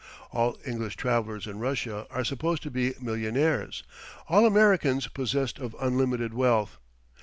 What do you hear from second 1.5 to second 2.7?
Russia are supposed